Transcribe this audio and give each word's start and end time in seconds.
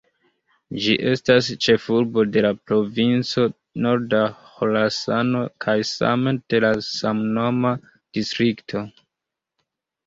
Ĝi 0.85 0.93
estas 1.09 1.49
ĉefurbo 1.65 2.23
de 2.37 2.43
la 2.45 2.51
Provinco 2.71 3.45
Norda 3.87 4.23
Ĥorasano 4.55 5.45
kaj 5.67 5.77
same 5.93 6.35
de 6.51 6.65
la 6.67 6.75
samnoma 6.91 7.77
distrikto. 7.93 8.85